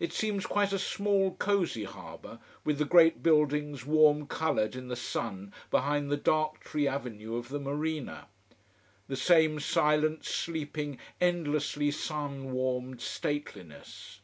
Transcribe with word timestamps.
It 0.00 0.14
seems 0.14 0.46
quite 0.46 0.72
a 0.72 0.78
small, 0.78 1.32
cosy 1.32 1.84
harbour, 1.84 2.38
with 2.64 2.78
the 2.78 2.86
great 2.86 3.22
buildings 3.22 3.84
warm 3.84 4.26
colored 4.26 4.74
in 4.74 4.88
the 4.88 4.96
sun 4.96 5.52
behind 5.70 6.10
the 6.10 6.16
dark 6.16 6.60
tree 6.60 6.88
avenue 6.88 7.36
of 7.36 7.50
the 7.50 7.60
marina. 7.60 8.28
The 9.08 9.16
same 9.16 9.60
silent, 9.60 10.24
sleeping, 10.24 10.98
endlessly 11.20 11.90
sun 11.90 12.50
warmed 12.52 13.02
stateliness. 13.02 14.20